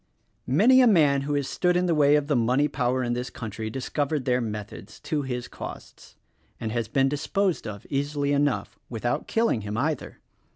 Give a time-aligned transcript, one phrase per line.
[0.47, 3.29] Many a man who has stood in the way of the money power in this
[3.29, 6.15] country discovered their methods— to his cost—
[6.59, 10.17] and has been disposed of easilv enough,— without killing him either.